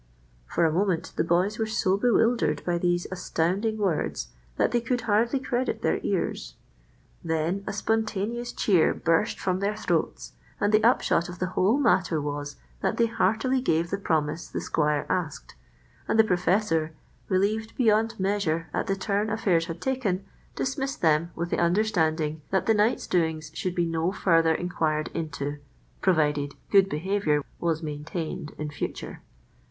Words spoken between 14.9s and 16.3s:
asked; and the